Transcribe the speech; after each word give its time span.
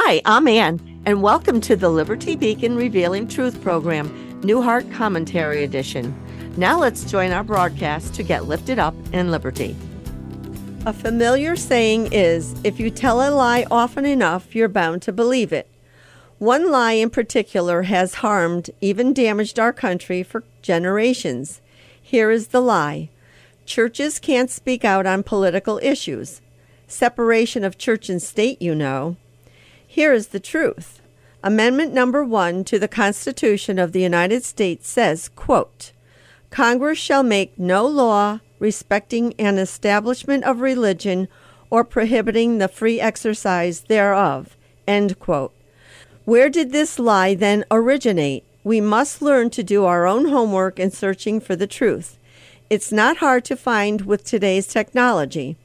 Hi, 0.00 0.22
I'm 0.24 0.46
Ann, 0.46 1.02
and 1.06 1.22
welcome 1.22 1.60
to 1.62 1.74
the 1.74 1.88
Liberty 1.88 2.36
Beacon 2.36 2.76
Revealing 2.76 3.26
Truth 3.26 3.60
program, 3.60 4.40
New 4.42 4.62
Heart 4.62 4.92
Commentary 4.92 5.64
Edition. 5.64 6.14
Now 6.56 6.78
let's 6.78 7.10
join 7.10 7.32
our 7.32 7.42
broadcast 7.42 8.14
to 8.14 8.22
get 8.22 8.46
lifted 8.46 8.78
up 8.78 8.94
in 9.12 9.32
liberty. 9.32 9.76
A 10.86 10.92
familiar 10.92 11.56
saying 11.56 12.12
is 12.12 12.54
if 12.62 12.78
you 12.78 12.90
tell 12.90 13.20
a 13.20 13.34
lie 13.34 13.66
often 13.72 14.06
enough, 14.06 14.54
you're 14.54 14.68
bound 14.68 15.02
to 15.02 15.12
believe 15.12 15.52
it. 15.52 15.68
One 16.38 16.70
lie 16.70 16.92
in 16.92 17.10
particular 17.10 17.82
has 17.82 18.14
harmed, 18.14 18.70
even 18.80 19.12
damaged 19.12 19.58
our 19.58 19.72
country 19.72 20.22
for 20.22 20.44
generations. 20.62 21.60
Here 22.00 22.30
is 22.30 22.46
the 22.46 22.62
lie 22.62 23.08
churches 23.66 24.20
can't 24.20 24.48
speak 24.48 24.84
out 24.84 25.06
on 25.06 25.24
political 25.24 25.80
issues. 25.82 26.40
Separation 26.86 27.64
of 27.64 27.78
church 27.78 28.08
and 28.08 28.22
state, 28.22 28.62
you 28.62 28.76
know. 28.76 29.16
Here 29.90 30.12
is 30.12 30.28
the 30.28 30.38
truth. 30.38 31.00
Amendment 31.42 31.94
number 31.94 32.22
1 32.22 32.64
to 32.64 32.78
the 32.78 32.88
Constitution 32.88 33.78
of 33.78 33.92
the 33.92 34.02
United 34.02 34.44
States 34.44 34.86
says, 34.86 35.30
quote, 35.30 35.92
Congress 36.50 36.98
shall 36.98 37.22
make 37.22 37.58
no 37.58 37.86
law 37.86 38.40
respecting 38.58 39.32
an 39.38 39.56
establishment 39.56 40.44
of 40.44 40.60
religion 40.60 41.26
or 41.70 41.84
prohibiting 41.84 42.58
the 42.58 42.68
free 42.68 43.00
exercise 43.00 43.80
thereof. 43.80 44.58
End 44.86 45.18
quote. 45.18 45.54
Where 46.26 46.50
did 46.50 46.70
this 46.70 46.98
lie 46.98 47.34
then 47.34 47.64
originate? 47.70 48.44
We 48.62 48.82
must 48.82 49.22
learn 49.22 49.48
to 49.50 49.62
do 49.62 49.86
our 49.86 50.06
own 50.06 50.26
homework 50.26 50.78
in 50.78 50.90
searching 50.90 51.40
for 51.40 51.56
the 51.56 51.66
truth. 51.66 52.18
It's 52.68 52.92
not 52.92 53.16
hard 53.16 53.42
to 53.46 53.56
find 53.56 54.02
with 54.02 54.22
today's 54.22 54.66
technology. 54.66 55.56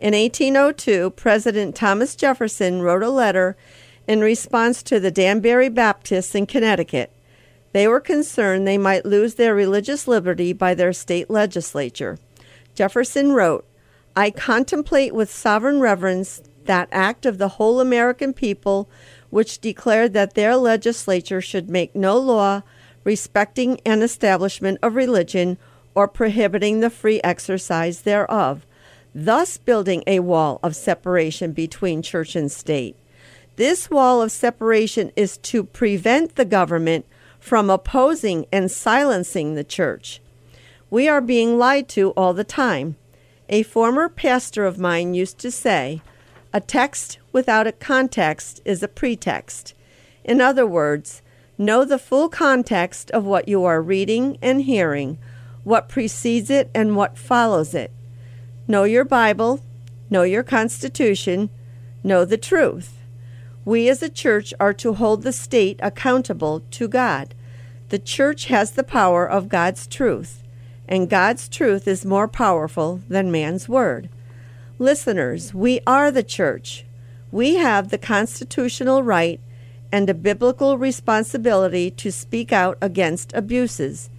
In 0.00 0.14
1802, 0.14 1.10
President 1.10 1.74
Thomas 1.74 2.14
Jefferson 2.14 2.82
wrote 2.82 3.02
a 3.02 3.10
letter 3.10 3.56
in 4.06 4.20
response 4.20 4.80
to 4.84 5.00
the 5.00 5.10
Danbury 5.10 5.68
Baptists 5.68 6.36
in 6.36 6.46
Connecticut. 6.46 7.12
They 7.72 7.88
were 7.88 7.98
concerned 7.98 8.66
they 8.66 8.78
might 8.78 9.04
lose 9.04 9.34
their 9.34 9.56
religious 9.56 10.06
liberty 10.06 10.52
by 10.52 10.74
their 10.74 10.92
state 10.92 11.28
legislature. 11.28 12.16
Jefferson 12.76 13.32
wrote, 13.32 13.66
I 14.14 14.30
contemplate 14.30 15.16
with 15.16 15.32
sovereign 15.32 15.80
reverence 15.80 16.42
that 16.66 16.88
act 16.92 17.26
of 17.26 17.38
the 17.38 17.48
whole 17.48 17.80
American 17.80 18.32
people 18.32 18.88
which 19.30 19.60
declared 19.60 20.12
that 20.12 20.34
their 20.34 20.54
legislature 20.54 21.40
should 21.40 21.68
make 21.68 21.96
no 21.96 22.16
law 22.16 22.62
respecting 23.02 23.80
an 23.84 24.02
establishment 24.02 24.78
of 24.80 24.94
religion 24.94 25.58
or 25.96 26.06
prohibiting 26.06 26.78
the 26.78 26.90
free 26.90 27.20
exercise 27.24 28.02
thereof 28.02 28.64
thus 29.24 29.58
building 29.58 30.04
a 30.06 30.20
wall 30.20 30.60
of 30.62 30.76
separation 30.76 31.50
between 31.50 32.02
church 32.02 32.36
and 32.36 32.52
state. 32.52 32.94
This 33.56 33.90
wall 33.90 34.22
of 34.22 34.30
separation 34.30 35.10
is 35.16 35.38
to 35.38 35.64
prevent 35.64 36.36
the 36.36 36.44
government 36.44 37.04
from 37.40 37.68
opposing 37.68 38.46
and 38.52 38.70
silencing 38.70 39.54
the 39.54 39.64
church. 39.64 40.20
We 40.88 41.08
are 41.08 41.20
being 41.20 41.58
lied 41.58 41.88
to 41.90 42.10
all 42.10 42.32
the 42.32 42.44
time. 42.44 42.94
A 43.48 43.64
former 43.64 44.08
pastor 44.08 44.64
of 44.64 44.78
mine 44.78 45.14
used 45.14 45.38
to 45.38 45.50
say, 45.50 46.00
a 46.52 46.60
text 46.60 47.18
without 47.32 47.66
a 47.66 47.72
context 47.72 48.60
is 48.64 48.84
a 48.84 48.88
pretext. 48.88 49.74
In 50.22 50.40
other 50.40 50.66
words, 50.66 51.22
know 51.58 51.84
the 51.84 51.98
full 51.98 52.28
context 52.28 53.10
of 53.10 53.24
what 53.24 53.48
you 53.48 53.64
are 53.64 53.82
reading 53.82 54.38
and 54.40 54.62
hearing, 54.62 55.18
what 55.64 55.88
precedes 55.88 56.50
it 56.50 56.70
and 56.72 56.94
what 56.94 57.18
follows 57.18 57.74
it. 57.74 57.90
Know 58.70 58.84
your 58.84 59.06
Bible, 59.06 59.60
know 60.10 60.24
your 60.24 60.42
Constitution, 60.42 61.48
know 62.04 62.26
the 62.26 62.36
truth. 62.36 62.98
We 63.64 63.88
as 63.88 64.02
a 64.02 64.10
church 64.10 64.52
are 64.60 64.74
to 64.74 64.92
hold 64.92 65.22
the 65.22 65.32
state 65.32 65.80
accountable 65.82 66.60
to 66.72 66.86
God. 66.86 67.34
The 67.88 67.98
church 67.98 68.44
has 68.48 68.72
the 68.72 68.84
power 68.84 69.26
of 69.26 69.48
God's 69.48 69.86
truth, 69.86 70.42
and 70.86 71.08
God's 71.08 71.48
truth 71.48 71.88
is 71.88 72.04
more 72.04 72.28
powerful 72.28 73.00
than 73.08 73.32
man's 73.32 73.70
word. 73.70 74.10
Listeners, 74.78 75.54
we 75.54 75.80
are 75.86 76.10
the 76.10 76.22
church. 76.22 76.84
We 77.32 77.54
have 77.54 77.88
the 77.88 77.96
constitutional 77.96 79.02
right 79.02 79.40
and 79.90 80.10
a 80.10 80.14
biblical 80.14 80.76
responsibility 80.76 81.90
to 81.92 82.12
speak 82.12 82.52
out 82.52 82.76
against 82.82 83.32
abuses. 83.32 84.10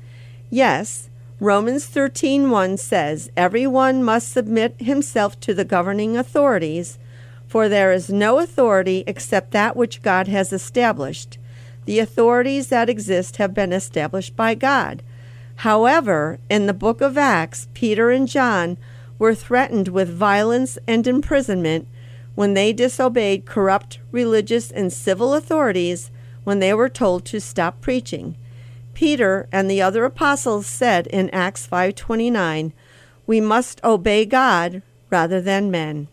Yes, 0.50 1.08
Romans 1.42 1.86
13:1 1.86 2.76
says, 2.76 3.32
"Everyone 3.38 4.04
must 4.04 4.30
submit 4.30 4.76
himself 4.78 5.40
to 5.40 5.54
the 5.54 5.64
governing 5.64 6.18
authorities, 6.18 6.98
for 7.48 7.70
there 7.70 7.94
is 7.94 8.10
no 8.10 8.40
authority 8.40 9.06
except 9.08 9.52
that 9.52 9.78
which 9.78 10.02
God 10.02 10.28
has 10.28 10.52
established. 10.52 11.38
The 11.86 12.00
authorities 12.00 12.68
that 12.68 12.90
exist 12.90 13.38
have 13.38 13.54
been 13.54 13.72
established 13.72 14.36
by 14.36 14.54
God." 14.54 15.02
However, 15.64 16.40
in 16.50 16.66
the 16.66 16.74
book 16.74 17.00
of 17.00 17.18
Acts, 17.18 17.70
Peter 17.74 18.12
and 18.12 18.28
John 18.28 18.76
were 19.18 19.34
threatened 19.34 19.88
with 19.88 20.10
violence 20.10 20.78
and 20.88 21.08
imprisonment 21.08 21.88
when 22.36 22.54
they 22.54 22.74
disobeyed 22.74 23.46
corrupt 23.46 24.00
religious 24.12 24.72
and 24.72 24.92
civil 24.92 25.34
authorities 25.34 26.12
when 26.44 26.60
they 26.60 26.74
were 26.74 26.90
told 26.90 27.24
to 27.26 27.40
stop 27.40 27.80
preaching. 27.80 28.36
Peter 29.00 29.48
and 29.50 29.72
the 29.72 29.82
other 29.82 30.04
apostles 30.04 30.68
said 30.68 31.08
in 31.08 31.30
Acts 31.30 31.66
5:29, 31.66 32.74
"We 33.26 33.40
must 33.40 33.82
obey 33.82 34.26
God 34.26 34.82
rather 35.10 35.40
than 35.40 35.72
men." 35.72 36.10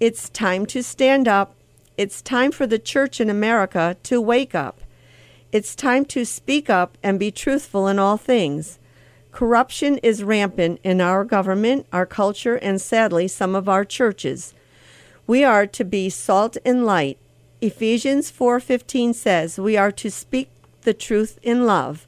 It's 0.00 0.30
time 0.30 0.64
to 0.72 0.82
stand 0.82 1.28
up. 1.28 1.54
It's 1.98 2.22
time 2.22 2.50
for 2.50 2.66
the 2.66 2.78
church 2.78 3.20
in 3.20 3.28
America 3.28 3.98
to 4.04 4.22
wake 4.22 4.54
up. 4.54 4.80
It's 5.52 5.74
time 5.74 6.06
to 6.06 6.24
speak 6.24 6.70
up 6.70 6.96
and 7.02 7.18
be 7.18 7.30
truthful 7.30 7.86
in 7.88 7.98
all 7.98 8.16
things. 8.16 8.78
Corruption 9.30 9.98
is 9.98 10.24
rampant 10.24 10.80
in 10.82 11.02
our 11.02 11.26
government, 11.26 11.84
our 11.92 12.06
culture, 12.06 12.56
and 12.56 12.80
sadly, 12.80 13.28
some 13.28 13.54
of 13.54 13.68
our 13.68 13.84
churches. 13.84 14.54
We 15.26 15.44
are 15.44 15.66
to 15.66 15.84
be 15.84 16.08
salt 16.08 16.56
and 16.64 16.86
light. 16.86 17.18
Ephesians 17.60 18.30
4:15 18.30 19.12
says, 19.12 19.58
"We 19.58 19.76
are 19.76 19.92
to 19.92 20.10
speak 20.10 20.48
the 20.84 20.94
truth 20.94 21.38
in 21.42 21.66
love." 21.66 22.06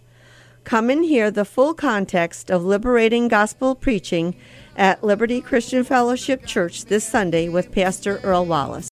Come 0.67 0.91
and 0.91 1.05
hear 1.05 1.31
the 1.31 1.45
full 1.45 1.75
context 1.75 2.51
of 2.51 2.65
liberating 2.65 3.29
gospel 3.29 3.77
preaching 3.77 4.35
at 4.75 5.05
Liberty 5.05 5.41
Christian 5.41 5.85
Fellowship 5.85 6.45
Church 6.45 6.87
this 6.87 7.07
Sunday 7.07 7.49
with 7.49 7.71
Pastor 7.71 8.19
Earl 8.25 8.47
Wallace. 8.47 8.89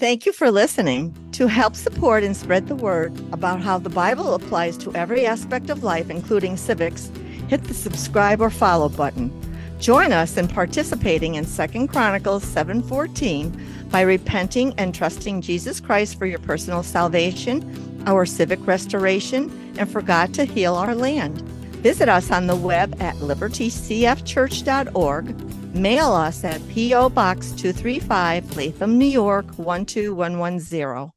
Thank 0.00 0.26
you 0.26 0.32
for 0.32 0.50
listening. 0.50 1.14
To 1.34 1.46
help 1.46 1.76
support 1.76 2.24
and 2.24 2.36
spread 2.36 2.66
the 2.66 2.74
word 2.74 3.12
about 3.32 3.60
how 3.60 3.78
the 3.78 3.88
Bible 3.88 4.34
applies 4.34 4.76
to 4.78 4.92
every 4.96 5.24
aspect 5.24 5.70
of 5.70 5.84
life, 5.84 6.10
including 6.10 6.56
civics, 6.56 7.08
hit 7.46 7.62
the 7.62 7.72
subscribe 7.72 8.40
or 8.40 8.50
follow 8.50 8.88
button. 8.88 9.30
Join 9.78 10.12
us 10.12 10.36
in 10.36 10.48
participating 10.48 11.36
in 11.36 11.44
2 11.44 11.86
Chronicles 11.86 12.42
7:14 12.44 13.52
by 13.90 14.00
repenting 14.00 14.74
and 14.76 14.92
trusting 14.92 15.40
Jesus 15.40 15.78
Christ 15.78 16.18
for 16.18 16.26
your 16.26 16.40
personal 16.40 16.82
salvation, 16.82 17.62
our 18.06 18.26
civic 18.26 18.66
restoration, 18.66 19.63
and 19.78 19.90
for 19.90 20.02
God 20.02 20.34
to 20.34 20.44
heal 20.44 20.74
our 20.74 20.94
land. 20.94 21.40
Visit 21.82 22.08
us 22.08 22.30
on 22.30 22.46
the 22.46 22.54
web 22.56 22.94
at 23.00 23.16
libertycfchurch.org. 23.16 25.74
Mail 25.74 26.12
us 26.12 26.44
at 26.44 26.68
P.O. 26.68 27.08
Box 27.10 27.50
235, 27.52 28.56
Latham, 28.56 28.98
New 28.98 29.06
York 29.06 29.46
12110. 29.56 31.13